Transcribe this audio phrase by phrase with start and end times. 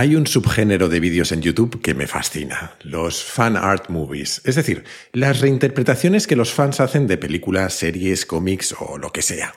[0.00, 4.54] Hay un subgénero de vídeos en YouTube que me fascina, los fan art movies, es
[4.54, 9.52] decir, las reinterpretaciones que los fans hacen de películas, series, cómics o lo que sea.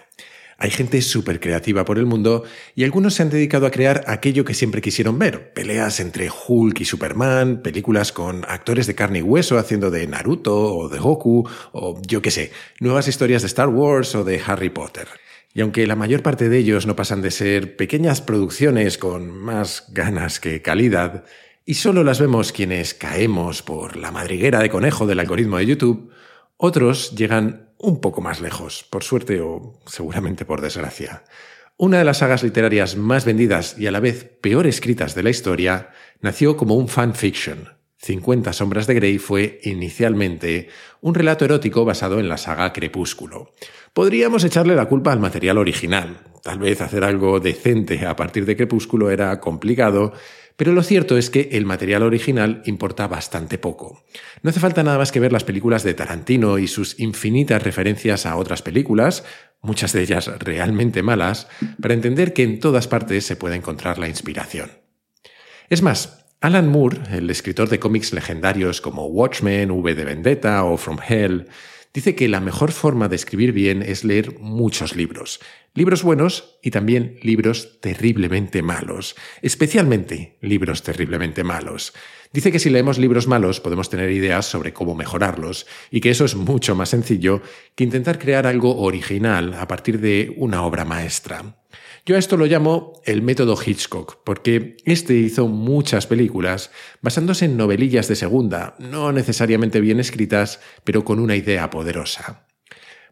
[0.57, 2.43] Hay gente súper creativa por el mundo
[2.75, 6.81] y algunos se han dedicado a crear aquello que siempre quisieron ver, peleas entre Hulk
[6.81, 11.47] y Superman, películas con actores de carne y hueso haciendo de Naruto o de Goku,
[11.71, 12.51] o yo qué sé,
[12.81, 15.07] nuevas historias de Star Wars o de Harry Potter.
[15.53, 19.85] Y aunque la mayor parte de ellos no pasan de ser pequeñas producciones con más
[19.89, 21.25] ganas que calidad,
[21.65, 26.11] y solo las vemos quienes caemos por la madriguera de conejo del algoritmo de YouTube,
[26.57, 31.23] otros llegan un poco más lejos, por suerte o seguramente por desgracia.
[31.77, 35.29] Una de las sagas literarias más vendidas y a la vez peor escritas de la
[35.29, 35.89] historia
[36.21, 37.69] nació como un fanfiction,
[38.03, 40.67] 50 sombras de Grey fue inicialmente
[40.99, 43.51] un relato erótico basado en la saga Crepúsculo.
[43.93, 46.19] Podríamos echarle la culpa al material original.
[46.43, 50.11] Tal vez hacer algo decente a partir de Crepúsculo era complicado,
[50.57, 54.03] pero lo cierto es que el material original importa bastante poco.
[54.41, 58.25] No hace falta nada más que ver las películas de Tarantino y sus infinitas referencias
[58.25, 59.23] a otras películas,
[59.61, 61.47] muchas de ellas realmente malas,
[61.81, 64.71] para entender que en todas partes se puede encontrar la inspiración.
[65.69, 70.75] Es más, Alan Moore, el escritor de cómics legendarios como Watchmen, V de Vendetta o
[70.75, 71.47] From Hell,
[71.93, 75.39] dice que la mejor forma de escribir bien es leer muchos libros.
[75.73, 79.15] Libros buenos y también libros terriblemente malos.
[79.41, 81.93] Especialmente libros terriblemente malos.
[82.33, 86.25] Dice que si leemos libros malos podemos tener ideas sobre cómo mejorarlos y que eso
[86.25, 87.41] es mucho más sencillo
[87.73, 91.62] que intentar crear algo original a partir de una obra maestra.
[92.05, 96.69] Yo a esto lo llamo el método Hitchcock, porque este hizo muchas películas
[97.01, 102.45] basándose en novelillas de segunda, no necesariamente bien escritas, pero con una idea poderosa.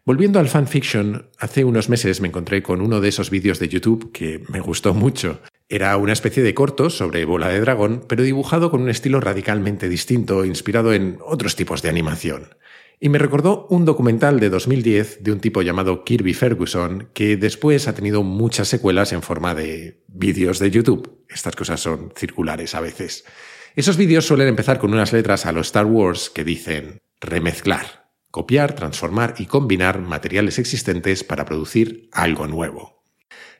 [0.04, 4.12] Volviendo al fanfiction, hace unos meses me encontré con uno de esos vídeos de YouTube
[4.12, 5.40] que me gustó mucho.
[5.70, 9.88] Era una especie de corto sobre bola de dragón, pero dibujado con un estilo radicalmente
[9.88, 12.56] distinto, inspirado en otros tipos de animación.
[13.04, 17.88] Y me recordó un documental de 2010 de un tipo llamado Kirby Ferguson, que después
[17.88, 21.24] ha tenido muchas secuelas en forma de vídeos de YouTube.
[21.28, 23.24] Estas cosas son circulares a veces.
[23.74, 28.76] Esos vídeos suelen empezar con unas letras a los Star Wars que dicen remezclar, copiar,
[28.76, 32.91] transformar y combinar materiales existentes para producir algo nuevo.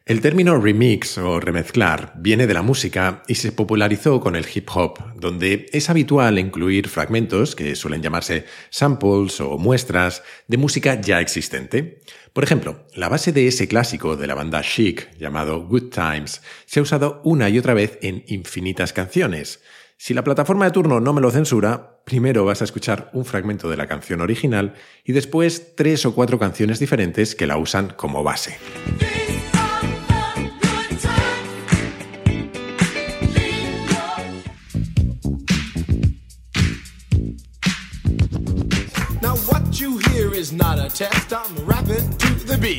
[0.05, 4.69] El término remix o remezclar viene de la música y se popularizó con el hip
[4.75, 11.21] hop, donde es habitual incluir fragmentos, que suelen llamarse samples o muestras, de música ya
[11.21, 12.01] existente.
[12.33, 16.81] Por ejemplo, la base de ese clásico de la banda Chic, llamado Good Times, se
[16.81, 19.63] ha usado una y otra vez en infinitas canciones.
[19.99, 23.71] Si la plataforma de turno no me lo censura, primero vas a escuchar un fragmento
[23.71, 24.75] de la canción original
[25.05, 28.57] y después tres o cuatro canciones diferentes que la usan como base.
[41.45, 42.79] I'm rapping to the beat.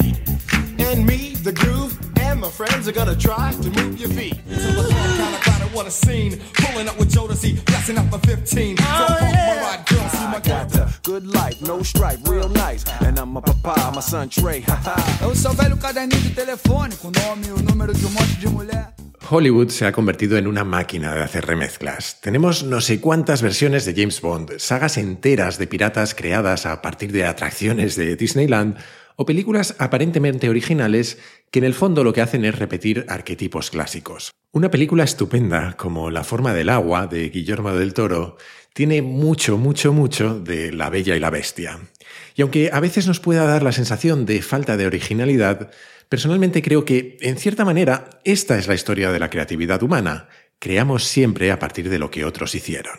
[0.80, 4.36] And me, the groove, and my friends are gonna try to move your feet.
[4.48, 6.40] So the kind of crowd, what a scene.
[6.54, 8.78] Pulling up with Jodeci, blasting up for 15.
[8.80, 9.56] Oh, so yeah.
[9.56, 12.86] my ride, girl, see my got the good life, no stripe, real nice.
[13.02, 14.64] And I'm a papa, my son Trey.
[15.22, 18.48] Eu sou velho caderninho de telefone, com nome e o número de um monte de
[18.48, 18.93] mulher.
[19.30, 22.20] Hollywood se ha convertido en una máquina de hacer remezclas.
[22.22, 27.12] Tenemos no sé cuántas versiones de James Bond, sagas enteras de piratas creadas a partir
[27.12, 28.78] de atracciones de Disneyland
[29.16, 31.20] o películas aparentemente originales
[31.52, 34.32] que en el fondo lo que hacen es repetir arquetipos clásicos.
[34.52, 38.38] Una película estupenda como La forma del agua de Guillermo del Toro
[38.74, 41.80] tiene mucho, mucho, mucho de La Bella y la Bestia.
[42.36, 45.72] Y aunque a veces nos pueda dar la sensación de falta de originalidad,
[46.14, 50.30] Personalmente creo que, en cierta manera, esta es la historia de la creatividad humana.
[50.60, 52.94] Creamos siempre a partir de lo que otros hicieron.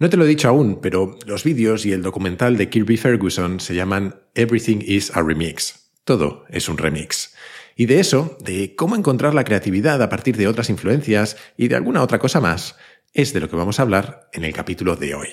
[0.00, 3.60] No te lo he dicho aún, pero los vídeos y el documental de Kirby Ferguson
[3.60, 5.92] se llaman Everything is a Remix.
[6.02, 7.36] Todo es un remix.
[7.76, 11.76] Y de eso, de cómo encontrar la creatividad a partir de otras influencias y de
[11.76, 12.74] alguna otra cosa más,
[13.14, 15.28] es de lo que vamos a hablar en el capítulo de hoy.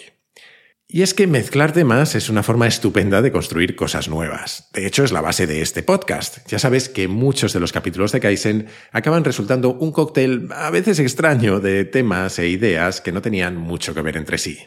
[0.90, 4.70] Y es que mezclar temas es una forma estupenda de construir cosas nuevas.
[4.72, 6.48] De hecho, es la base de este podcast.
[6.48, 11.00] Ya sabes que muchos de los capítulos de Kaizen acaban resultando un cóctel a veces
[11.00, 14.60] extraño de temas e ideas que no tenían mucho que ver entre sí.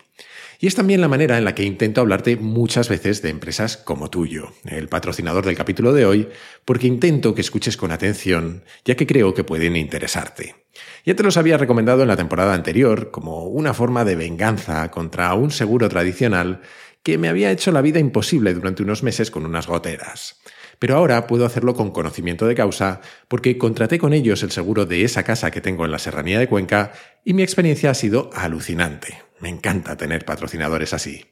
[0.62, 4.10] Y es también la manera en la que intento hablarte muchas veces de empresas como
[4.10, 6.28] tuyo, el patrocinador del capítulo de hoy,
[6.66, 10.66] porque intento que escuches con atención, ya que creo que pueden interesarte.
[11.06, 15.32] Ya te los había recomendado en la temporada anterior como una forma de venganza contra
[15.32, 16.60] un seguro tradicional
[17.02, 20.42] que me había hecho la vida imposible durante unos meses con unas goteras.
[20.78, 25.04] Pero ahora puedo hacerlo con conocimiento de causa porque contraté con ellos el seguro de
[25.04, 26.92] esa casa que tengo en la serranía de Cuenca
[27.24, 29.29] y mi experiencia ha sido alucinante.
[29.40, 31.24] Me encanta tener patrocinadores así.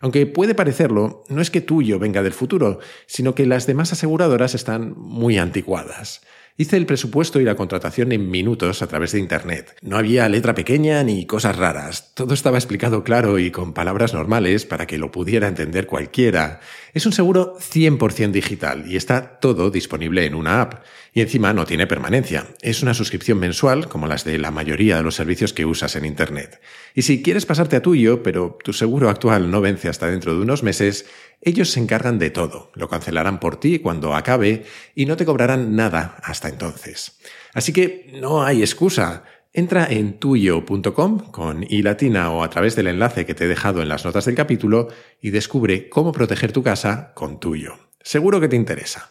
[0.00, 4.54] Aunque puede parecerlo, no es que tuyo venga del futuro, sino que las demás aseguradoras
[4.54, 6.22] están muy anticuadas.
[6.60, 9.74] Hice el presupuesto y la contratación en minutos a través de Internet.
[9.80, 12.12] No había letra pequeña ni cosas raras.
[12.12, 16.60] Todo estaba explicado claro y con palabras normales para que lo pudiera entender cualquiera.
[16.92, 20.84] Es un seguro 100% digital y está todo disponible en una app.
[21.14, 22.46] Y encima no tiene permanencia.
[22.60, 26.04] Es una suscripción mensual como las de la mayoría de los servicios que usas en
[26.04, 26.60] Internet.
[26.94, 30.42] Y si quieres pasarte a tuyo, pero tu seguro actual no vence hasta dentro de
[30.42, 31.06] unos meses,
[31.40, 34.64] ellos se encargan de todo, lo cancelarán por ti cuando acabe
[34.94, 37.18] y no te cobrarán nada hasta entonces.
[37.54, 39.24] Así que no hay excusa.
[39.52, 43.82] Entra en tuyo.com con i latina o a través del enlace que te he dejado
[43.82, 44.88] en las notas del capítulo
[45.20, 47.74] y descubre cómo proteger tu casa con tuyo.
[48.00, 49.10] Seguro que te interesa.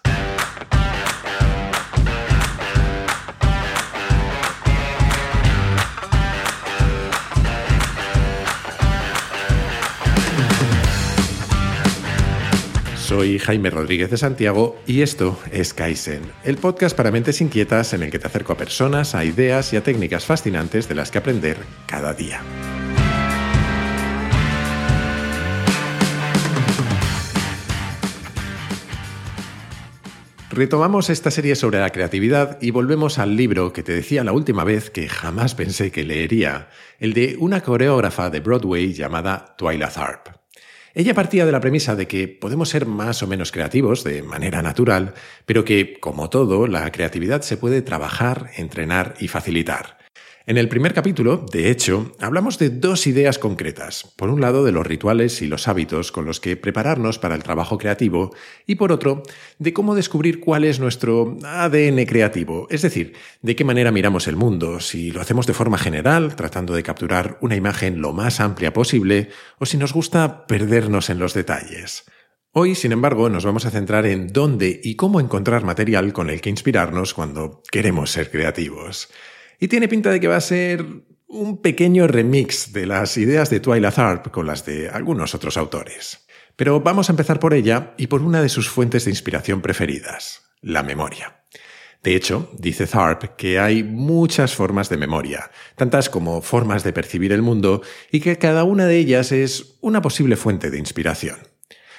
[13.19, 18.01] Soy Jaime Rodríguez de Santiago y esto es Kaizen, el podcast para mentes inquietas en
[18.01, 21.18] el que te acerco a personas, a ideas y a técnicas fascinantes de las que
[21.18, 22.42] aprender cada día.
[30.50, 34.63] Retomamos esta serie sobre la creatividad y volvemos al libro que te decía la última
[34.63, 36.69] vez que jamás pensé que leería,
[37.00, 40.38] el de una coreógrafa de Broadway llamada Twyla Tharp.
[40.99, 44.61] Ella partía de la premisa de que podemos ser más o menos creativos de manera
[44.61, 45.13] natural,
[45.45, 49.98] pero que, como todo, la creatividad se puede trabajar, entrenar y facilitar.
[50.49, 54.11] En el primer capítulo, de hecho, hablamos de dos ideas concretas.
[54.15, 57.43] Por un lado, de los rituales y los hábitos con los que prepararnos para el
[57.43, 58.33] trabajo creativo
[58.65, 59.21] y por otro,
[59.59, 63.13] de cómo descubrir cuál es nuestro ADN creativo, es decir,
[63.43, 67.37] de qué manera miramos el mundo, si lo hacemos de forma general, tratando de capturar
[67.41, 69.29] una imagen lo más amplia posible,
[69.59, 72.05] o si nos gusta perdernos en los detalles.
[72.53, 76.41] Hoy, sin embargo, nos vamos a centrar en dónde y cómo encontrar material con el
[76.41, 79.09] que inspirarnos cuando queremos ser creativos.
[79.59, 80.85] Y tiene pinta de que va a ser
[81.27, 86.25] un pequeño remix de las ideas de Twyla Tharp con las de algunos otros autores.
[86.56, 90.41] Pero vamos a empezar por ella y por una de sus fuentes de inspiración preferidas,
[90.61, 91.44] la memoria.
[92.01, 97.33] De hecho, dice Tharp que hay muchas formas de memoria, tantas como formas de percibir
[97.33, 101.38] el mundo, y que cada una de ellas es una posible fuente de inspiración.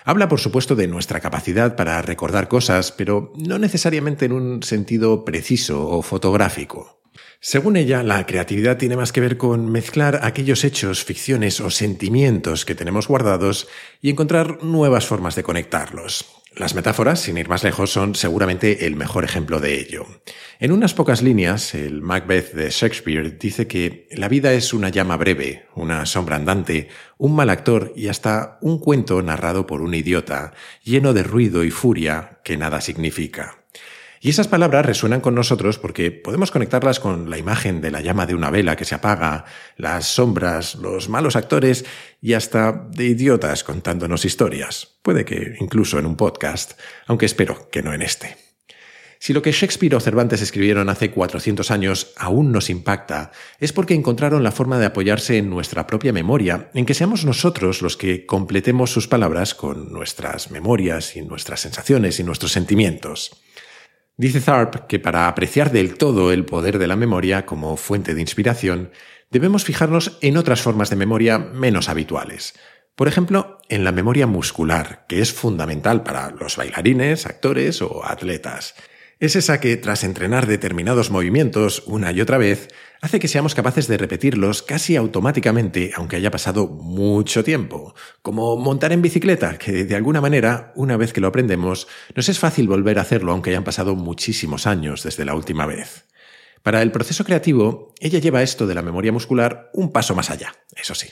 [0.04, 5.26] Habla, por supuesto, de nuestra capacidad para recordar cosas, pero no necesariamente en un sentido
[5.26, 6.99] preciso o fotográfico.
[7.40, 12.64] Según ella, la creatividad tiene más que ver con mezclar aquellos hechos, ficciones o sentimientos
[12.64, 13.68] que tenemos guardados
[14.02, 16.26] y encontrar nuevas formas de conectarlos.
[16.56, 20.04] Las metáforas, sin ir más lejos, son seguramente el mejor ejemplo de ello.
[20.58, 25.16] En unas pocas líneas, el Macbeth de Shakespeare dice que la vida es una llama
[25.16, 30.52] breve, una sombra andante, un mal actor y hasta un cuento narrado por un idiota,
[30.82, 33.59] lleno de ruido y furia que nada significa.
[34.22, 38.26] Y esas palabras resuenan con nosotros porque podemos conectarlas con la imagen de la llama
[38.26, 39.46] de una vela que se apaga,
[39.78, 41.86] las sombras, los malos actores
[42.20, 44.98] y hasta de idiotas contándonos historias.
[45.00, 48.36] Puede que incluso en un podcast, aunque espero que no en este.
[49.18, 53.94] Si lo que Shakespeare o Cervantes escribieron hace 400 años aún nos impacta, es porque
[53.94, 58.26] encontraron la forma de apoyarse en nuestra propia memoria, en que seamos nosotros los que
[58.26, 63.42] completemos sus palabras con nuestras memorias y nuestras sensaciones y nuestros sentimientos.
[64.20, 68.20] Dice Tharp que para apreciar del todo el poder de la memoria como fuente de
[68.20, 68.90] inspiración,
[69.30, 72.52] debemos fijarnos en otras formas de memoria menos habituales.
[72.96, 78.74] Por ejemplo, en la memoria muscular, que es fundamental para los bailarines, actores o atletas.
[79.20, 82.68] Es esa que, tras entrenar determinados movimientos una y otra vez,
[83.02, 87.94] hace que seamos capaces de repetirlos casi automáticamente, aunque haya pasado mucho tiempo.
[88.22, 92.38] Como montar en bicicleta, que de alguna manera, una vez que lo aprendemos, nos es
[92.38, 96.06] fácil volver a hacerlo aunque hayan pasado muchísimos años desde la última vez.
[96.62, 100.54] Para el proceso creativo, ella lleva esto de la memoria muscular un paso más allá,
[100.74, 101.08] eso sí.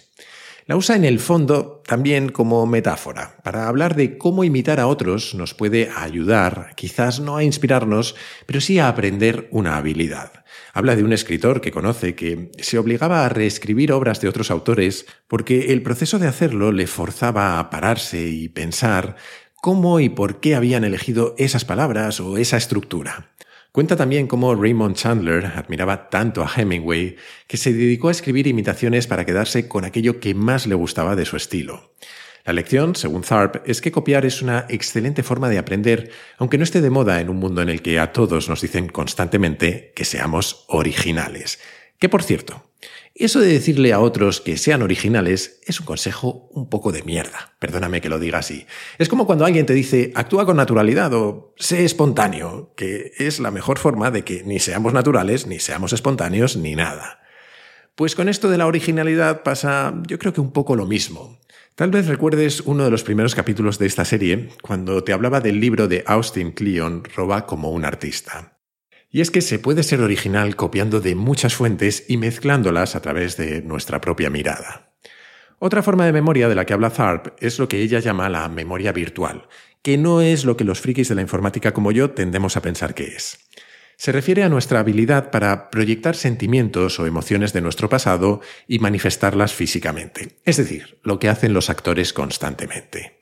[0.68, 3.38] La usa en el fondo también como metáfora.
[3.42, 8.60] Para hablar de cómo imitar a otros nos puede ayudar, quizás no a inspirarnos, pero
[8.60, 10.44] sí a aprender una habilidad.
[10.74, 15.06] Habla de un escritor que conoce que se obligaba a reescribir obras de otros autores
[15.26, 19.16] porque el proceso de hacerlo le forzaba a pararse y pensar
[19.62, 23.30] cómo y por qué habían elegido esas palabras o esa estructura.
[23.72, 29.06] Cuenta también cómo Raymond Chandler admiraba tanto a Hemingway que se dedicó a escribir imitaciones
[29.06, 31.92] para quedarse con aquello que más le gustaba de su estilo.
[32.44, 36.64] La lección, según Tharp, es que copiar es una excelente forma de aprender, aunque no
[36.64, 40.06] esté de moda en un mundo en el que a todos nos dicen constantemente que
[40.06, 41.58] seamos originales.
[41.98, 42.68] Que por cierto,
[43.14, 47.56] eso de decirle a otros que sean originales es un consejo un poco de mierda.
[47.58, 48.66] Perdóname que lo diga así.
[48.98, 53.50] Es como cuando alguien te dice actúa con naturalidad o sé espontáneo, que es la
[53.50, 57.20] mejor forma de que ni seamos naturales, ni seamos espontáneos, ni nada.
[57.96, 61.40] Pues con esto de la originalidad pasa yo creo que un poco lo mismo.
[61.74, 65.58] Tal vez recuerdes uno de los primeros capítulos de esta serie cuando te hablaba del
[65.58, 68.57] libro de Austin Kleon, Roba como un artista.
[69.10, 73.36] Y es que se puede ser original copiando de muchas fuentes y mezclándolas a través
[73.36, 74.92] de nuestra propia mirada.
[75.58, 78.48] Otra forma de memoria de la que habla Tharp es lo que ella llama la
[78.48, 79.48] memoria virtual,
[79.82, 82.94] que no es lo que los frikis de la informática como yo tendemos a pensar
[82.94, 83.38] que es.
[83.96, 89.52] Se refiere a nuestra habilidad para proyectar sentimientos o emociones de nuestro pasado y manifestarlas
[89.52, 93.17] físicamente, es decir, lo que hacen los actores constantemente.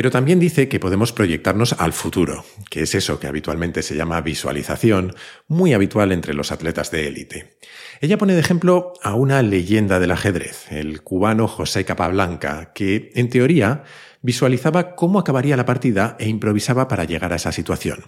[0.00, 4.22] Pero también dice que podemos proyectarnos al futuro, que es eso que habitualmente se llama
[4.22, 5.14] visualización,
[5.46, 7.58] muy habitual entre los atletas de élite.
[8.00, 13.28] Ella pone de ejemplo a una leyenda del ajedrez, el cubano José Capablanca, que, en
[13.28, 13.84] teoría,
[14.22, 18.06] visualizaba cómo acabaría la partida e improvisaba para llegar a esa situación.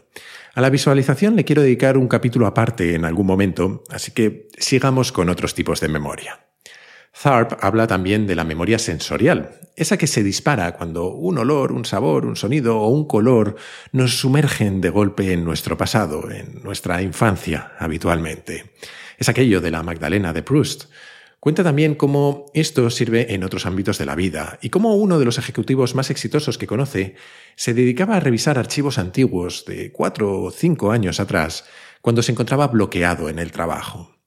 [0.54, 5.12] A la visualización le quiero dedicar un capítulo aparte en algún momento, así que sigamos
[5.12, 6.40] con otros tipos de memoria.
[7.20, 11.84] Tharp habla también de la memoria sensorial, esa que se dispara cuando un olor, un
[11.84, 13.56] sabor, un sonido o un color
[13.92, 18.72] nos sumergen de golpe en nuestro pasado, en nuestra infancia habitualmente.
[19.18, 20.84] Es aquello de la Magdalena de Proust.
[21.38, 25.24] Cuenta también cómo esto sirve en otros ámbitos de la vida y cómo uno de
[25.24, 27.16] los ejecutivos más exitosos que conoce
[27.56, 31.64] se dedicaba a revisar archivos antiguos de cuatro o cinco años atrás
[32.00, 34.21] cuando se encontraba bloqueado en el trabajo.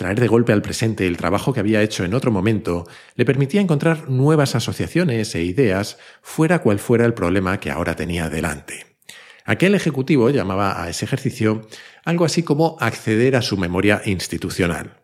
[0.00, 3.60] Traer de golpe al presente el trabajo que había hecho en otro momento le permitía
[3.60, 8.96] encontrar nuevas asociaciones e ideas fuera cual fuera el problema que ahora tenía delante.
[9.44, 11.68] Aquel ejecutivo llamaba a ese ejercicio
[12.02, 15.02] algo así como acceder a su memoria institucional.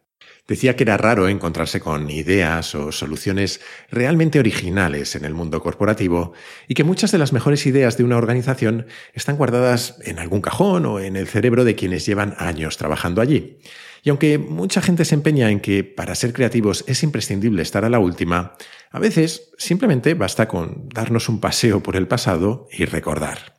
[0.49, 3.61] Decía que era raro encontrarse con ideas o soluciones
[3.91, 6.33] realmente originales en el mundo corporativo
[6.69, 10.87] y que muchas de las mejores ideas de una organización están guardadas en algún cajón
[10.87, 13.59] o en el cerebro de quienes llevan años trabajando allí.
[14.07, 17.91] Y aunque mucha gente se empeña en que para ser creativos es imprescindible estar a
[17.91, 18.53] la última,
[18.93, 23.57] a veces simplemente basta con darnos un paseo por el pasado y recordar.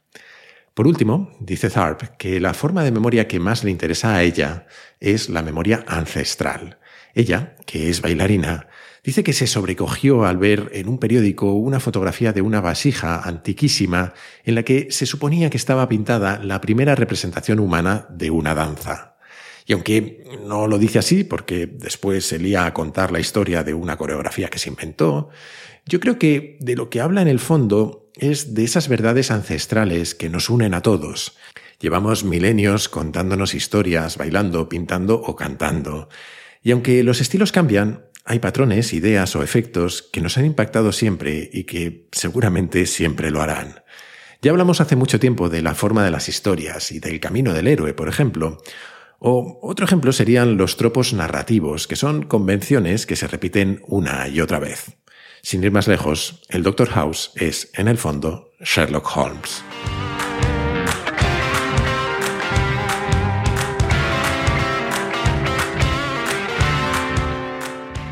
[0.74, 4.68] Por último, dice Tharp que la forma de memoria que más le interesa a ella
[5.02, 6.80] es la memoria ancestral.
[7.14, 8.68] Ella, que es bailarina,
[9.04, 14.14] dice que se sobrecogió al ver en un periódico una fotografía de una vasija antiquísima
[14.46, 19.17] en la que se suponía que estaba pintada la primera representación humana de una danza.
[19.68, 23.74] Y aunque no lo dice así, porque después se lía a contar la historia de
[23.74, 25.30] una coreografía que se inventó,
[25.86, 30.16] yo creo que de lo que habla en el fondo es de esas verdades ancestrales
[30.16, 31.38] que nos unen a todos.
[31.82, 36.08] Llevamos milenios contándonos historias, bailando, pintando o cantando.
[36.64, 41.50] Y aunque los estilos cambian, hay patrones, ideas o efectos que nos han impactado siempre
[41.52, 43.82] y que seguramente siempre lo harán.
[44.42, 47.68] Ya hablamos hace mucho tiempo de la forma de las historias y del camino del
[47.68, 48.60] héroe, por ejemplo,
[49.20, 54.42] o otro ejemplo serían los tropos narrativos, que son convenciones que se repiten una y
[54.42, 54.98] otra vez.
[55.42, 56.90] Sin ir más lejos, el Dr.
[56.90, 59.64] House es, en el fondo, Sherlock Holmes.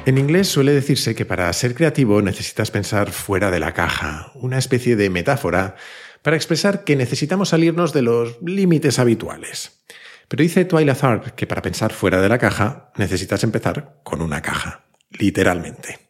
[0.05, 4.59] En inglés suele decirse que para ser creativo necesitas pensar fuera de la caja, una
[4.59, 5.77] especie de metáfora
[6.21, 9.83] para expresar que necesitamos salirnos de los límites habituales.
[10.27, 14.41] Pero dice Twyla Tharp que para pensar fuera de la caja necesitas empezar con una
[14.41, 16.09] caja, literalmente.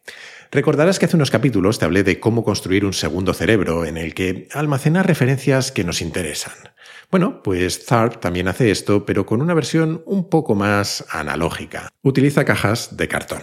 [0.50, 4.14] Recordarás que hace unos capítulos te hablé de cómo construir un segundo cerebro en el
[4.14, 6.54] que almacenar referencias que nos interesan.
[7.10, 11.88] Bueno, pues Tharp también hace esto, pero con una versión un poco más analógica.
[12.02, 13.42] Utiliza cajas de cartón.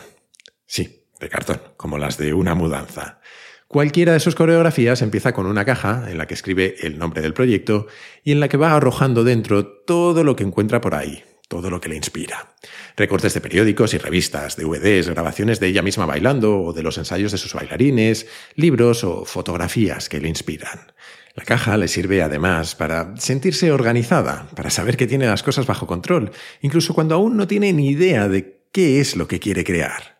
[0.65, 3.19] Sí, de cartón, como las de una mudanza.
[3.73, 7.33] Cualquiera de sus coreografías empieza con una caja en la que escribe el nombre del
[7.33, 7.87] proyecto
[8.23, 11.81] y en la que va arrojando dentro todo lo que encuentra por ahí, todo lo
[11.81, 12.53] que le inspira.
[12.95, 17.31] Recortes de periódicos y revistas, DVDs, grabaciones de ella misma bailando o de los ensayos
[17.31, 20.93] de sus bailarines, libros o fotografías que le inspiran.
[21.33, 25.87] La caja le sirve además para sentirse organizada, para saber que tiene las cosas bajo
[25.87, 26.29] control,
[26.61, 30.19] incluso cuando aún no tiene ni idea de qué es lo que quiere crear.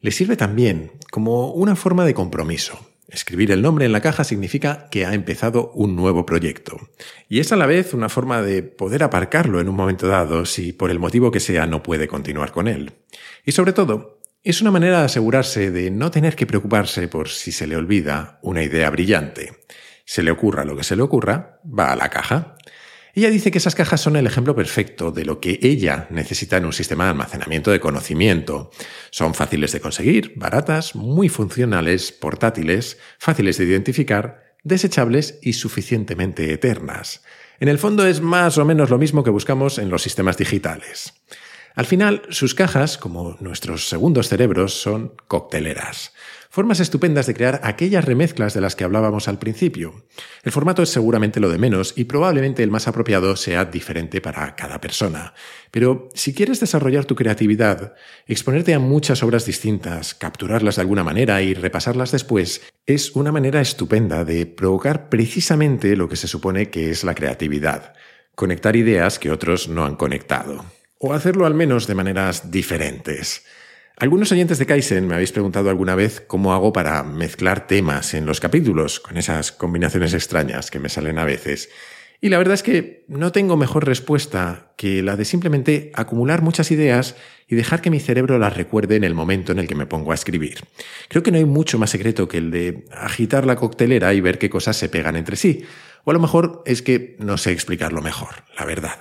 [0.00, 4.88] Le sirve también como una forma de compromiso, Escribir el nombre en la caja significa
[4.90, 6.78] que ha empezado un nuevo proyecto.
[7.28, 10.72] Y es a la vez una forma de poder aparcarlo en un momento dado si
[10.72, 12.92] por el motivo que sea no puede continuar con él.
[13.44, 17.52] Y sobre todo, es una manera de asegurarse de no tener que preocuparse por si
[17.52, 19.60] se le olvida una idea brillante.
[20.06, 22.56] Se le ocurra lo que se le ocurra, va a la caja.
[23.14, 26.64] Ella dice que esas cajas son el ejemplo perfecto de lo que ella necesita en
[26.64, 28.70] un sistema de almacenamiento de conocimiento.
[29.10, 37.22] Son fáciles de conseguir, baratas, muy funcionales, portátiles, fáciles de identificar, desechables y suficientemente eternas.
[37.60, 41.12] En el fondo es más o menos lo mismo que buscamos en los sistemas digitales.
[41.74, 46.12] Al final, sus cajas, como nuestros segundos cerebros, son cocteleras
[46.52, 50.04] formas estupendas de crear aquellas remezclas de las que hablábamos al principio.
[50.42, 54.54] El formato es seguramente lo de menos y probablemente el más apropiado sea diferente para
[54.54, 55.32] cada persona.
[55.70, 57.94] Pero si quieres desarrollar tu creatividad,
[58.26, 63.62] exponerte a muchas obras distintas, capturarlas de alguna manera y repasarlas después, es una manera
[63.62, 67.94] estupenda de provocar precisamente lo que se supone que es la creatividad,
[68.34, 70.66] conectar ideas que otros no han conectado.
[70.98, 73.42] O hacerlo al menos de maneras diferentes.
[74.02, 78.26] Algunos oyentes de Kaizen me habéis preguntado alguna vez cómo hago para mezclar temas en
[78.26, 81.70] los capítulos, con esas combinaciones extrañas que me salen a veces.
[82.20, 86.72] Y la verdad es que no tengo mejor respuesta que la de simplemente acumular muchas
[86.72, 87.14] ideas
[87.46, 90.10] y dejar que mi cerebro las recuerde en el momento en el que me pongo
[90.10, 90.58] a escribir.
[91.08, 94.40] Creo que no hay mucho más secreto que el de agitar la coctelera y ver
[94.40, 95.64] qué cosas se pegan entre sí.
[96.02, 98.98] O a lo mejor es que no sé explicarlo mejor, la verdad.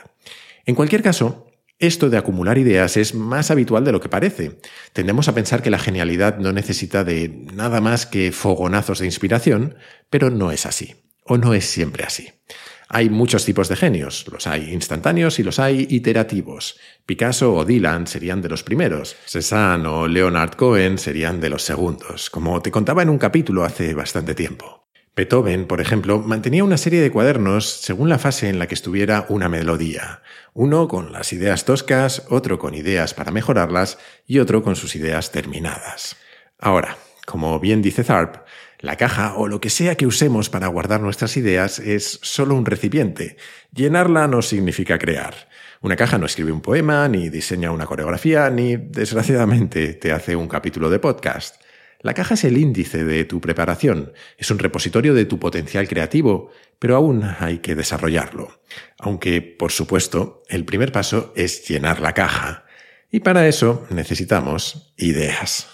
[0.67, 1.50] En cualquier caso,
[1.81, 4.59] esto de acumular ideas es más habitual de lo que parece.
[4.93, 9.75] Tendemos a pensar que la genialidad no necesita de nada más que fogonazos de inspiración,
[10.09, 10.95] pero no es así,
[11.25, 12.29] o no es siempre así.
[12.93, 16.77] Hay muchos tipos de genios, los hay instantáneos y los hay iterativos.
[17.05, 22.29] Picasso o Dylan serían de los primeros, Cézanne o Leonard Cohen serían de los segundos,
[22.29, 24.90] como te contaba en un capítulo hace bastante tiempo.
[25.21, 29.27] Beethoven, por ejemplo, mantenía una serie de cuadernos según la fase en la que estuviera
[29.29, 30.23] una melodía.
[30.53, 35.31] Uno con las ideas toscas, otro con ideas para mejorarlas y otro con sus ideas
[35.31, 36.15] terminadas.
[36.57, 36.97] Ahora,
[37.27, 38.37] como bien dice Tharp,
[38.79, 42.65] la caja o lo que sea que usemos para guardar nuestras ideas es solo un
[42.65, 43.37] recipiente.
[43.71, 45.35] Llenarla no significa crear.
[45.81, 50.47] Una caja no escribe un poema, ni diseña una coreografía, ni, desgraciadamente, te hace un
[50.47, 51.60] capítulo de podcast.
[52.01, 56.51] La caja es el índice de tu preparación, es un repositorio de tu potencial creativo,
[56.79, 58.61] pero aún hay que desarrollarlo.
[58.97, 62.65] Aunque, por supuesto, el primer paso es llenar la caja.
[63.11, 65.67] Y para eso necesitamos ideas.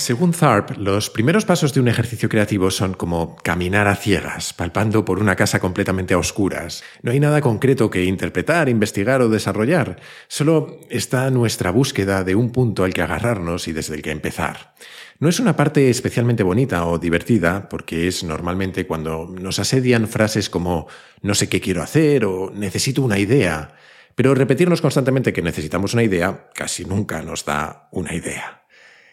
[0.00, 5.04] Según Tharp, los primeros pasos de un ejercicio creativo son como caminar a ciegas, palpando
[5.04, 6.82] por una casa completamente a oscuras.
[7.02, 10.00] No hay nada concreto que interpretar, investigar o desarrollar.
[10.26, 14.72] Solo está nuestra búsqueda de un punto al que agarrarnos y desde el que empezar.
[15.18, 20.48] No es una parte especialmente bonita o divertida, porque es normalmente cuando nos asedian frases
[20.48, 20.88] como
[21.20, 23.74] no sé qué quiero hacer o necesito una idea.
[24.14, 28.59] Pero repetirnos constantemente que necesitamos una idea casi nunca nos da una idea.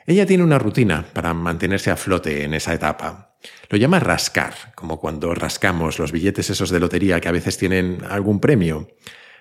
[0.10, 3.36] Ella tiene una rutina para mantenerse a flote en esa etapa.
[3.70, 7.98] Lo llama rascar, como cuando rascamos los billetes esos de lotería que a veces tienen
[8.10, 8.88] algún premio.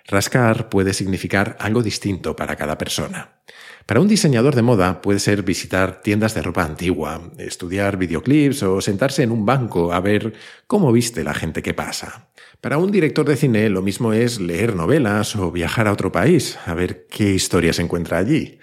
[0.09, 3.43] Rascar puede significar algo distinto para cada persona.
[3.87, 8.81] Para un diseñador de moda puede ser visitar tiendas de ropa antigua, estudiar videoclips o
[8.81, 10.33] sentarse en un banco a ver
[10.67, 12.29] cómo viste la gente que pasa.
[12.61, 16.59] Para un director de cine lo mismo es leer novelas o viajar a otro país
[16.67, 18.59] a ver qué historia se encuentra allí.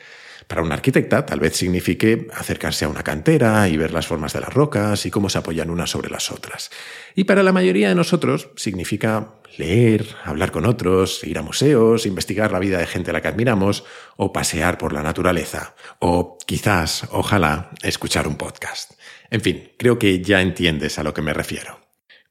[0.47, 4.41] Para una arquitecta tal vez signifique acercarse a una cantera y ver las formas de
[4.41, 6.71] las rocas y cómo se apoyan unas sobre las otras.
[7.15, 12.51] Y para la mayoría de nosotros significa leer, hablar con otros, ir a museos, investigar
[12.51, 13.83] la vida de gente a la que admiramos
[14.17, 15.75] o pasear por la naturaleza.
[15.99, 18.93] O quizás, ojalá, escuchar un podcast.
[19.29, 21.82] En fin, creo que ya entiendes a lo que me refiero.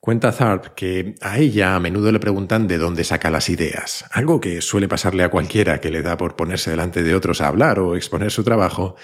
[0.05, 4.41] Cuenta Tharp que a ella a menudo le preguntan de dónde saca las ideas, algo
[4.41, 7.79] que suele pasarle a cualquiera que le da por ponerse delante de otros a hablar
[7.79, 8.97] o exponer su trabajo,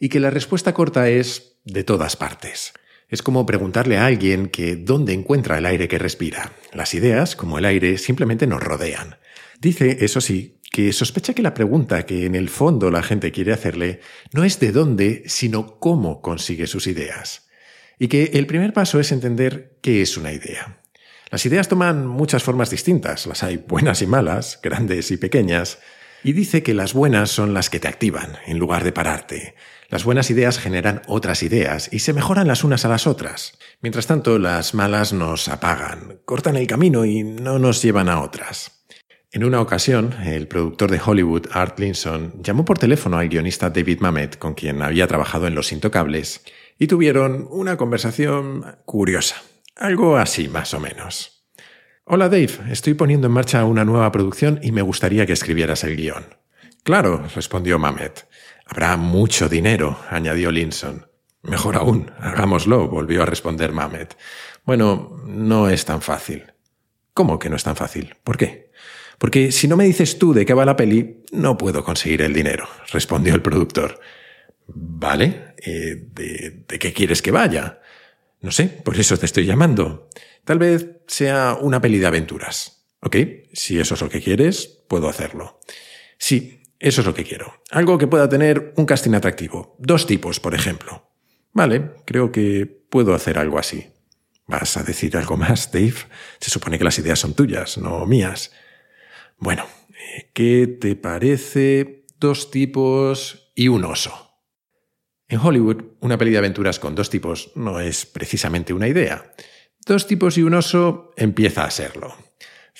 [0.00, 2.72] y que la respuesta corta es de todas partes.
[3.10, 6.54] Es como preguntarle a alguien que dónde encuentra el aire que respira.
[6.72, 9.18] Las ideas, como el aire, simplemente nos rodean.
[9.60, 13.52] Dice, eso sí, que sospecha que la pregunta que en el fondo la gente quiere
[13.52, 14.00] hacerle
[14.32, 17.45] no es de dónde, sino cómo consigue sus ideas
[17.98, 20.80] y que el primer paso es entender qué es una idea.
[21.30, 25.78] Las ideas toman muchas formas distintas, las hay buenas y malas, grandes y pequeñas,
[26.22, 29.54] y dice que las buenas son las que te activan, en lugar de pararte.
[29.88, 33.58] Las buenas ideas generan otras ideas y se mejoran las unas a las otras.
[33.80, 38.84] Mientras tanto, las malas nos apagan, cortan el camino y no nos llevan a otras.
[39.32, 44.00] En una ocasión, el productor de Hollywood, Art Linson, llamó por teléfono al guionista David
[44.00, 46.42] Mamet, con quien había trabajado en Los Intocables,
[46.78, 49.36] y tuvieron una conversación curiosa.
[49.76, 51.44] Algo así, más o menos.
[52.04, 55.96] Hola Dave, estoy poniendo en marcha una nueva producción y me gustaría que escribieras el
[55.96, 56.24] guion.
[56.84, 58.28] Claro, respondió Mamet.
[58.64, 61.08] Habrá mucho dinero, añadió Linson.
[61.42, 64.16] Mejor aún, hagámoslo, volvió a responder Mamet.
[64.64, 66.52] Bueno, no es tan fácil.
[67.12, 68.14] ¿Cómo que no es tan fácil?
[68.22, 68.70] ¿Por qué?
[69.18, 72.34] Porque si no me dices tú de qué va la peli, no puedo conseguir el
[72.34, 73.98] dinero, respondió el productor.
[74.66, 75.54] ¿Vale?
[75.58, 77.80] Eh, ¿de, ¿De qué quieres que vaya?
[78.40, 80.08] No sé, por eso te estoy llamando.
[80.44, 82.84] Tal vez sea una peli de aventuras.
[83.00, 83.16] ¿Ok?
[83.52, 85.60] Si eso es lo que quieres, puedo hacerlo.
[86.18, 87.62] Sí, eso es lo que quiero.
[87.70, 89.76] Algo que pueda tener un casting atractivo.
[89.78, 91.10] Dos tipos, por ejemplo.
[91.52, 93.92] Vale, creo que puedo hacer algo así.
[94.46, 95.94] ¿Vas a decir algo más, Dave?
[96.38, 98.52] Se supone que las ideas son tuyas, no mías.
[99.38, 99.66] Bueno,
[100.32, 104.25] ¿qué te parece dos tipos y un oso?
[105.28, 109.32] En Hollywood, una peli de aventuras con dos tipos no es precisamente una idea.
[109.84, 112.14] Dos tipos y un oso empieza a serlo.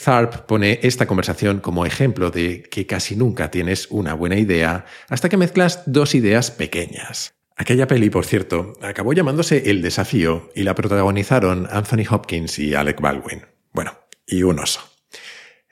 [0.04, 5.28] Tharp pone esta conversación como ejemplo de que casi nunca tienes una buena idea hasta
[5.28, 7.34] que mezclas dos ideas pequeñas.
[7.56, 13.00] Aquella peli, por cierto, acabó llamándose El desafío y la protagonizaron Anthony Hopkins y Alec
[13.00, 13.46] Baldwin.
[13.72, 14.80] Bueno, y un oso.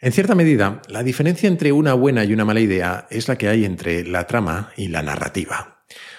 [0.00, 3.48] En cierta medida, la diferencia entre una buena y una mala idea es la que
[3.48, 5.73] hay entre la trama y la narrativa.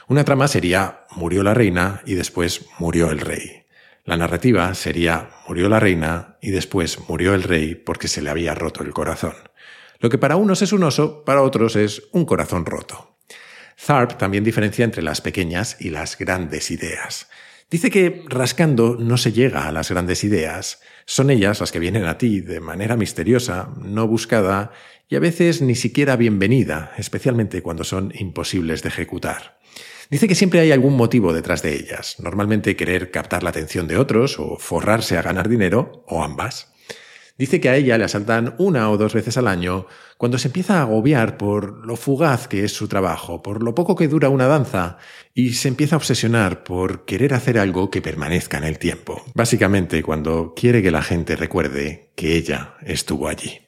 [0.07, 3.63] Una trama sería murió la reina y después murió el rey.
[4.03, 8.53] La narrativa sería murió la reina y después murió el rey porque se le había
[8.53, 9.33] roto el corazón.
[9.99, 13.17] Lo que para unos es un oso, para otros es un corazón roto.
[13.83, 17.27] Tharp también diferencia entre las pequeñas y las grandes ideas.
[17.71, 22.05] Dice que rascando no se llega a las grandes ideas, son ellas las que vienen
[22.05, 24.71] a ti de manera misteriosa, no buscada
[25.09, 29.54] y a veces ni siquiera bienvenida, especialmente cuando son imposibles de ejecutar.
[30.09, 33.97] Dice que siempre hay algún motivo detrás de ellas, normalmente querer captar la atención de
[33.97, 36.71] otros o forrarse a ganar dinero, o ambas.
[37.37, 39.87] Dice que a ella le asaltan una o dos veces al año
[40.17, 43.95] cuando se empieza a agobiar por lo fugaz que es su trabajo, por lo poco
[43.95, 44.97] que dura una danza,
[45.33, 49.21] y se empieza a obsesionar por querer hacer algo que permanezca en el tiempo.
[49.33, 53.64] Básicamente cuando quiere que la gente recuerde que ella estuvo allí.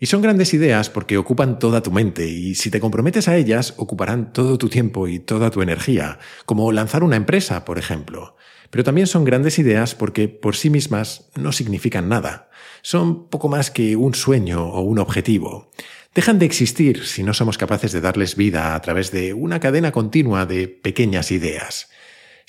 [0.00, 3.74] Y son grandes ideas porque ocupan toda tu mente y si te comprometes a ellas
[3.76, 8.34] ocuparán todo tu tiempo y toda tu energía, como lanzar una empresa, por ejemplo.
[8.70, 12.50] Pero también son grandes ideas porque por sí mismas no significan nada
[12.82, 15.70] son poco más que un sueño o un objetivo.
[16.14, 19.92] Dejan de existir si no somos capaces de darles vida a través de una cadena
[19.92, 21.88] continua de pequeñas ideas.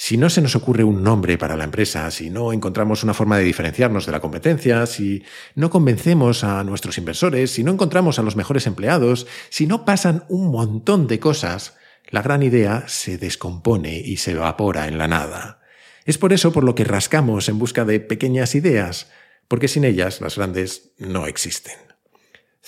[0.03, 3.37] Si no se nos ocurre un nombre para la empresa, si no encontramos una forma
[3.37, 5.21] de diferenciarnos de la competencia, si
[5.53, 10.23] no convencemos a nuestros inversores, si no encontramos a los mejores empleados, si no pasan
[10.27, 11.77] un montón de cosas,
[12.09, 15.61] la gran idea se descompone y se evapora en la nada.
[16.05, 19.11] Es por eso por lo que rascamos en busca de pequeñas ideas,
[19.47, 21.77] porque sin ellas las grandes no existen.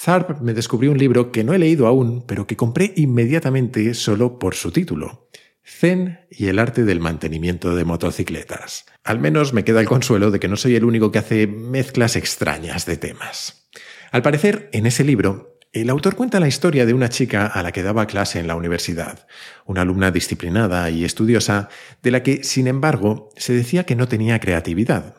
[0.06, 4.38] Tharp me descubrió un libro que no he leído aún, pero que compré inmediatamente solo
[4.38, 5.30] por su título.
[5.66, 8.86] Zen y el arte del mantenimiento de motocicletas.
[9.04, 12.16] Al menos me queda el consuelo de que no soy el único que hace mezclas
[12.16, 13.70] extrañas de temas.
[14.12, 17.72] Al parecer, en ese libro, el autor cuenta la historia de una chica a la
[17.72, 19.26] que daba clase en la universidad,
[19.66, 21.70] una alumna disciplinada y estudiosa,
[22.04, 25.16] de la que, sin embargo, se decía que no tenía creatividad,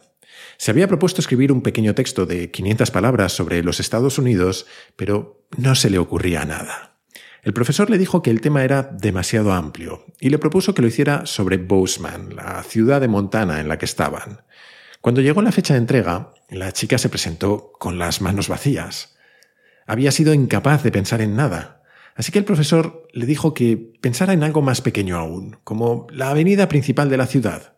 [0.57, 5.47] se había propuesto escribir un pequeño texto de 500 palabras sobre los Estados Unidos, pero
[5.57, 6.94] no se le ocurría nada.
[7.45, 10.89] El profesor le dijo que el tema era demasiado amplio y le propuso que lo
[10.89, 14.41] hiciera sobre Bozeman, la ciudad de Montana en la que estaban.
[15.03, 19.19] Cuando llegó la fecha de entrega, la chica se presentó con las manos vacías.
[19.87, 21.83] Había sido incapaz de pensar en nada,
[22.15, 26.31] así que el profesor le dijo que pensara en algo más pequeño aún, como la
[26.31, 27.75] avenida principal de la ciudad.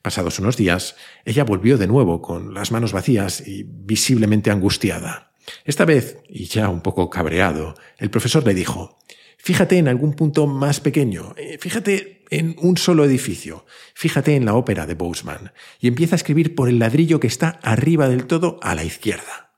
[0.00, 5.33] Pasados unos días, ella volvió de nuevo con las manos vacías y visiblemente angustiada.
[5.64, 8.98] Esta vez, y ya un poco cabreado, el profesor le dijo,
[9.44, 14.54] Fíjate en algún punto más pequeño, eh, fíjate en un solo edificio, fíjate en la
[14.54, 18.58] ópera de Boseman y empieza a escribir por el ladrillo que está arriba del todo
[18.62, 19.52] a la izquierda.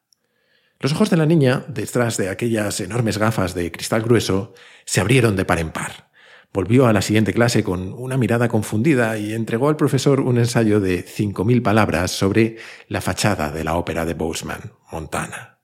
[0.80, 4.54] Los ojos de la niña, detrás de aquellas enormes gafas de cristal grueso,
[4.86, 6.10] se abrieron de par en par.
[6.52, 10.80] Volvió a la siguiente clase con una mirada confundida y entregó al profesor un ensayo
[10.80, 12.56] de 5.000 palabras sobre
[12.88, 15.55] la fachada de la ópera de Boseman, Montana.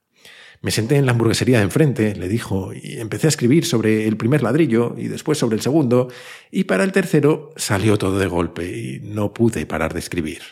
[0.62, 4.16] Me senté en la hamburguesería de enfrente, le dijo, y empecé a escribir sobre el
[4.16, 6.09] primer ladrillo y después sobre el segundo,
[6.53, 10.42] y para el tercero salió todo de golpe y no pude parar de escribir.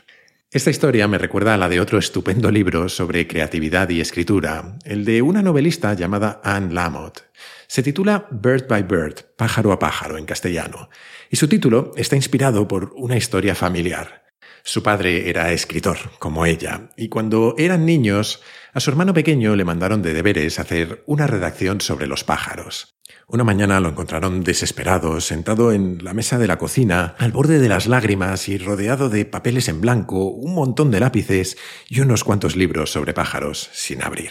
[0.51, 5.05] Esta historia me recuerda a la de otro estupendo libro sobre creatividad y escritura, el
[5.05, 7.23] de una novelista llamada Anne Lamott.
[7.69, 10.91] Se titula Bird by Bird, pájaro a pájaro en castellano,
[11.31, 14.30] y su título está inspirado por una historia familiar.
[14.71, 18.41] Su padre era escritor, como ella, y cuando eran niños,
[18.73, 22.95] a su hermano pequeño le mandaron de deberes hacer una redacción sobre los pájaros.
[23.27, 27.69] Una mañana lo encontraron desesperado, sentado en la mesa de la cocina, al borde de
[27.69, 32.55] las lágrimas y rodeado de papeles en blanco, un montón de lápices y unos cuantos
[32.55, 34.31] libros sobre pájaros sin abrir.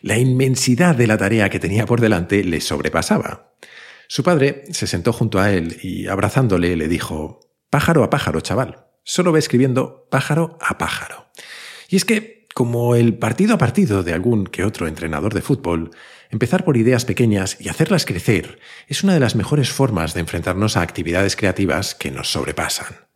[0.00, 3.52] La inmensidad de la tarea que tenía por delante le sobrepasaba.
[4.08, 8.85] Su padre se sentó junto a él y, abrazándole, le dijo Pájaro a pájaro, chaval.
[9.08, 11.28] Solo ve escribiendo pájaro a pájaro.
[11.88, 15.92] Y es que, como el partido a partido de algún que otro entrenador de fútbol,
[16.28, 20.76] empezar por ideas pequeñas y hacerlas crecer es una de las mejores formas de enfrentarnos
[20.76, 23.06] a actividades creativas que nos sobrepasan.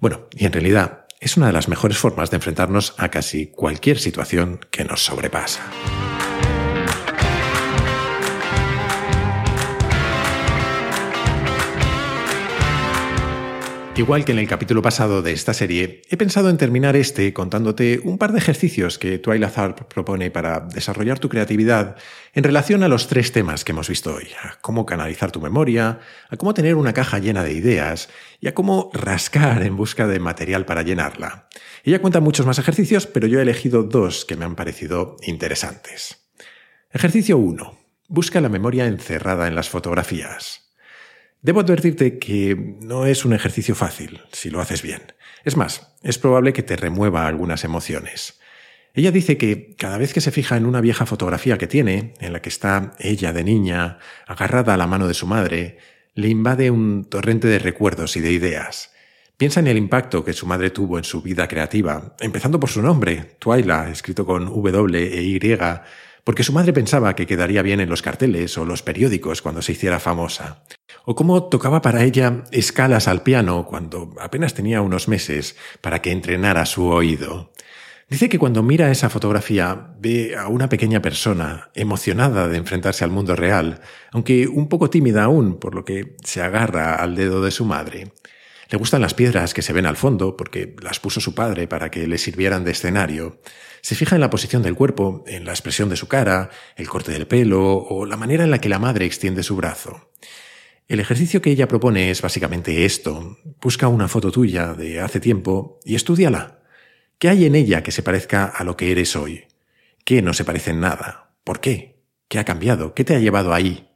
[0.00, 3.98] Bueno, y en realidad es una de las mejores formas de enfrentarnos a casi cualquier
[3.98, 5.62] situación que nos sobrepasa.
[13.94, 18.00] Igual que en el capítulo pasado de esta serie, he pensado en terminar este contándote
[18.02, 21.96] un par de ejercicios que Twyla Tharp propone para desarrollar tu creatividad
[22.32, 26.00] en relación a los tres temas que hemos visto hoy, a cómo canalizar tu memoria,
[26.30, 28.08] a cómo tener una caja llena de ideas
[28.40, 31.48] y a cómo rascar en busca de material para llenarla.
[31.84, 36.30] Ella cuenta muchos más ejercicios, pero yo he elegido dos que me han parecido interesantes.
[36.90, 37.78] Ejercicio 1.
[38.08, 40.71] Busca la memoria encerrada en las fotografías.
[41.42, 45.02] Debo advertirte que no es un ejercicio fácil si lo haces bien.
[45.42, 48.38] Es más, es probable que te remueva algunas emociones.
[48.94, 52.32] Ella dice que cada vez que se fija en una vieja fotografía que tiene, en
[52.32, 55.78] la que está ella de niña, agarrada a la mano de su madre,
[56.14, 58.92] le invade un torrente de recuerdos y de ideas.
[59.36, 62.82] Piensa en el impacto que su madre tuvo en su vida creativa, empezando por su
[62.82, 65.40] nombre, Twyla, escrito con W e Y,
[66.22, 69.72] porque su madre pensaba que quedaría bien en los carteles o los periódicos cuando se
[69.72, 70.62] hiciera famosa
[71.04, 76.12] o cómo tocaba para ella escalas al piano cuando apenas tenía unos meses para que
[76.12, 77.52] entrenara su oído.
[78.08, 83.10] Dice que cuando mira esa fotografía ve a una pequeña persona emocionada de enfrentarse al
[83.10, 87.50] mundo real, aunque un poco tímida aún, por lo que se agarra al dedo de
[87.50, 88.12] su madre.
[88.68, 91.90] Le gustan las piedras que se ven al fondo, porque las puso su padre para
[91.90, 93.40] que le sirvieran de escenario.
[93.82, 97.12] Se fija en la posición del cuerpo, en la expresión de su cara, el corte
[97.12, 100.10] del pelo o la manera en la que la madre extiende su brazo.
[100.88, 103.38] El ejercicio que ella propone es básicamente esto.
[103.60, 106.60] Busca una foto tuya de hace tiempo y estudiala.
[107.18, 109.44] ¿Qué hay en ella que se parezca a lo que eres hoy?
[110.04, 111.34] ¿Qué no se parece en nada?
[111.44, 112.02] ¿Por qué?
[112.28, 112.94] ¿Qué ha cambiado?
[112.94, 113.88] ¿Qué te ha llevado ahí?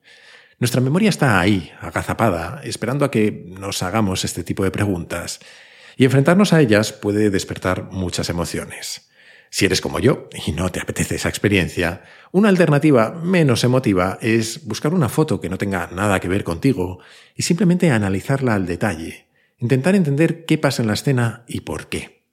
[0.58, 5.40] Nuestra memoria está ahí, agazapada, esperando a que nos hagamos este tipo de preguntas,
[5.98, 9.10] y enfrentarnos a ellas puede despertar muchas emociones.
[9.50, 14.66] Si eres como yo y no te apetece esa experiencia, una alternativa menos emotiva es
[14.66, 17.00] buscar una foto que no tenga nada que ver contigo
[17.34, 19.26] y simplemente analizarla al detalle,
[19.58, 22.26] intentar entender qué pasa en la escena y por qué.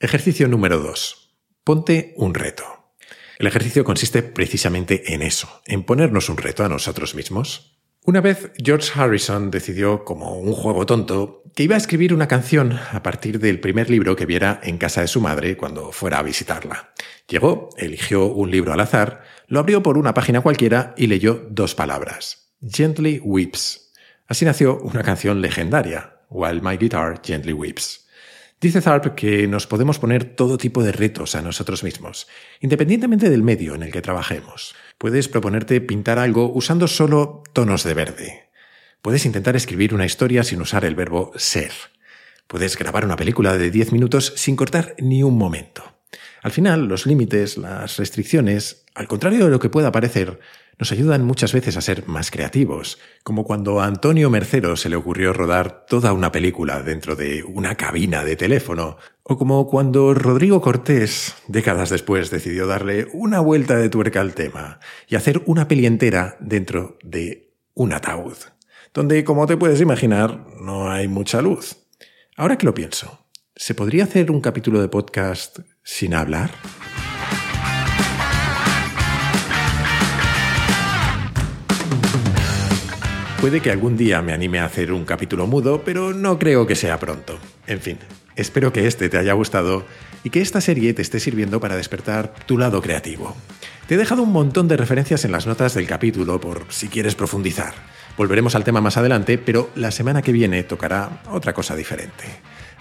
[0.00, 1.34] Ejercicio número 2.
[1.64, 2.64] Ponte un reto.
[3.38, 7.75] El ejercicio consiste precisamente en eso, en ponernos un reto a nosotros mismos.
[8.06, 12.78] Una vez George Harrison decidió, como un juego tonto, que iba a escribir una canción
[12.92, 16.22] a partir del primer libro que viera en casa de su madre cuando fuera a
[16.22, 16.92] visitarla.
[17.26, 21.74] Llegó, eligió un libro al azar, lo abrió por una página cualquiera y leyó dos
[21.74, 22.52] palabras.
[22.62, 23.90] Gently Weeps.
[24.28, 28.05] Así nació una canción legendaria, While My Guitar Gently Weeps.
[28.58, 32.26] Dice Tharp que nos podemos poner todo tipo de retos a nosotros mismos,
[32.60, 34.74] independientemente del medio en el que trabajemos.
[34.96, 38.48] Puedes proponerte pintar algo usando solo tonos de verde.
[39.02, 41.70] Puedes intentar escribir una historia sin usar el verbo ser.
[42.46, 45.84] Puedes grabar una película de 10 minutos sin cortar ni un momento.
[46.42, 50.40] Al final, los límites, las restricciones, al contrario de lo que pueda parecer,
[50.78, 54.96] nos ayudan muchas veces a ser más creativos, como cuando a Antonio Mercero se le
[54.96, 60.62] ocurrió rodar toda una película dentro de una cabina de teléfono, o como cuando Rodrigo
[60.62, 65.84] Cortés, décadas después, decidió darle una vuelta de tuerca al tema y hacer una peli
[65.84, 68.36] entera dentro de un ataúd,
[68.94, 71.76] donde, como te puedes imaginar, no hay mucha luz.
[72.34, 76.50] Ahora que lo pienso, ¿se podría hacer un capítulo de podcast sin hablar?
[83.46, 86.74] Puede que algún día me anime a hacer un capítulo mudo, pero no creo que
[86.74, 87.38] sea pronto.
[87.68, 87.96] En fin,
[88.34, 89.84] espero que este te haya gustado
[90.24, 93.36] y que esta serie te esté sirviendo para despertar tu lado creativo.
[93.86, 97.14] Te he dejado un montón de referencias en las notas del capítulo por si quieres
[97.14, 97.72] profundizar.
[98.16, 102.24] Volveremos al tema más adelante, pero la semana que viene tocará otra cosa diferente.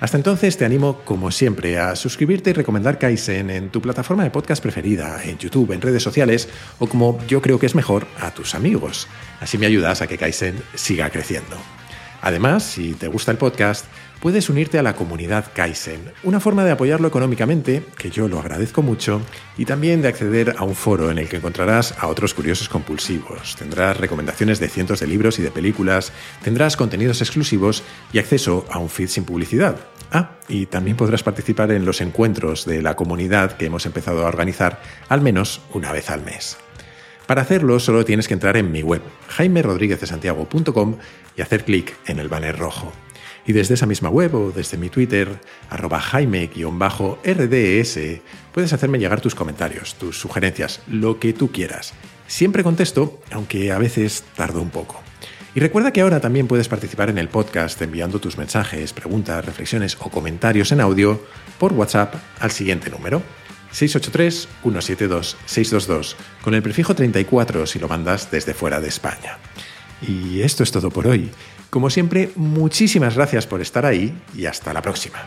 [0.06, 4.30] Hasta entonces te animo, como siempre, a suscribirte y recomendar Kaizen en tu plataforma de
[4.30, 8.30] podcast preferida, en YouTube, en redes sociales o como yo creo que es mejor, a
[8.30, 9.08] tus amigos.
[9.40, 11.58] Así me ayudas a que Kaizen siga creciendo.
[12.22, 13.86] Además, si te gusta el podcast,
[14.20, 18.82] puedes unirte a la comunidad Kaizen, una forma de apoyarlo económicamente, que yo lo agradezco
[18.82, 19.22] mucho,
[19.58, 23.56] y también de acceder a un foro en el que encontrarás a otros curiosos compulsivos.
[23.56, 26.12] Tendrás recomendaciones de cientos de libros y de películas,
[26.44, 29.78] tendrás contenidos exclusivos y acceso a un feed sin publicidad.
[30.12, 34.30] Ah, y también podrás participar en los encuentros de la comunidad que hemos empezado a
[34.30, 36.58] organizar al menos una vez al mes.
[37.28, 40.98] Para hacerlo solo tienes que entrar en mi web, jaimerodríguezdesantiago.com
[41.36, 42.94] y hacer clic en el banner rojo.
[43.48, 45.40] Y desde esa misma web o desde mi Twitter,
[45.70, 48.00] arroba jaime-rds,
[48.52, 51.94] puedes hacerme llegar tus comentarios, tus sugerencias, lo que tú quieras.
[52.28, 55.05] Siempre contesto, aunque a veces tardo un poco.
[55.56, 59.96] Y recuerda que ahora también puedes participar en el podcast enviando tus mensajes, preguntas, reflexiones
[60.02, 61.24] o comentarios en audio
[61.58, 63.22] por WhatsApp al siguiente número.
[63.72, 69.38] 683-172-622, con el prefijo 34 si lo mandas desde fuera de España.
[70.06, 71.32] Y esto es todo por hoy.
[71.70, 75.20] Como siempre, muchísimas gracias por estar ahí y hasta la próxima.